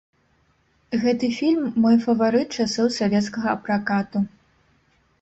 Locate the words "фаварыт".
2.07-2.49